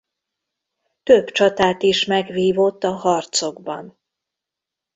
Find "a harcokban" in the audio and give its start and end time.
2.83-3.99